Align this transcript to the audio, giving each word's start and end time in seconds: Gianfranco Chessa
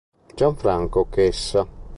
Gianfranco 0.33 1.09
Chessa 1.13 1.61